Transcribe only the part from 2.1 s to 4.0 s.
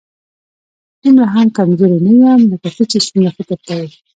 یم، لکه ته چې څومره فکر کوې